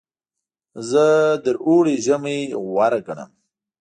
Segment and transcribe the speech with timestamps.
[0.89, 1.05] زه
[1.43, 2.39] تر اوړي ژمی
[2.71, 3.31] غوره ګڼم.